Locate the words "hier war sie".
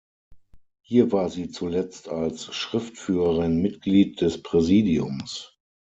0.83-1.51